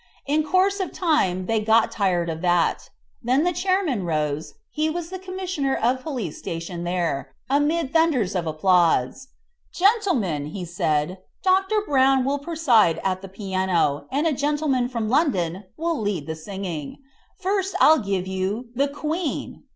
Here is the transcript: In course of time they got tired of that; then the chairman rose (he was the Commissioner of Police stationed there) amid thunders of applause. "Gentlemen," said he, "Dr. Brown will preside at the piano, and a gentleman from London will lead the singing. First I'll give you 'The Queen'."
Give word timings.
In 0.25 0.41
course 0.41 0.79
of 0.79 0.91
time 0.91 1.45
they 1.45 1.59
got 1.59 1.91
tired 1.91 2.27
of 2.27 2.41
that; 2.41 2.89
then 3.21 3.43
the 3.43 3.53
chairman 3.53 4.03
rose 4.03 4.55
(he 4.71 4.89
was 4.89 5.11
the 5.11 5.19
Commissioner 5.19 5.75
of 5.75 6.01
Police 6.01 6.39
stationed 6.39 6.87
there) 6.87 7.31
amid 7.51 7.93
thunders 7.93 8.33
of 8.35 8.47
applause. 8.47 9.27
"Gentlemen," 9.71 10.49
said 10.65 11.07
he, 11.07 11.15
"Dr. 11.43 11.83
Brown 11.85 12.25
will 12.25 12.39
preside 12.39 12.99
at 13.03 13.21
the 13.21 13.29
piano, 13.29 14.07
and 14.11 14.25
a 14.25 14.33
gentleman 14.33 14.89
from 14.89 15.07
London 15.07 15.65
will 15.77 16.01
lead 16.01 16.25
the 16.25 16.35
singing. 16.35 16.97
First 17.37 17.75
I'll 17.79 17.99
give 17.99 18.25
you 18.25 18.69
'The 18.73 18.87
Queen'." 18.87 19.65